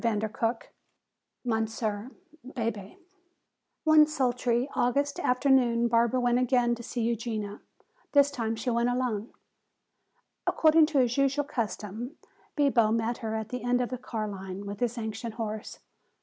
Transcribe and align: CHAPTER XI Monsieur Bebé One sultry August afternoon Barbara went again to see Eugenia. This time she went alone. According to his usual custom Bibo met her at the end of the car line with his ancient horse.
CHAPTER 0.03 0.31
XI 0.39 0.69
Monsieur 1.45 2.09
Bebé 2.43 2.97
One 3.83 4.07
sultry 4.07 4.67
August 4.73 5.19
afternoon 5.19 5.87
Barbara 5.89 6.19
went 6.19 6.39
again 6.39 6.73
to 6.73 6.81
see 6.81 7.03
Eugenia. 7.03 7.61
This 8.13 8.31
time 8.31 8.55
she 8.55 8.71
went 8.71 8.89
alone. 8.89 9.31
According 10.47 10.87
to 10.87 10.97
his 10.97 11.17
usual 11.17 11.45
custom 11.45 12.17
Bibo 12.55 12.91
met 12.91 13.19
her 13.19 13.35
at 13.35 13.49
the 13.49 13.61
end 13.61 13.79
of 13.79 13.89
the 13.89 13.99
car 13.99 14.27
line 14.27 14.65
with 14.65 14.79
his 14.79 14.97
ancient 14.97 15.35
horse. 15.35 15.77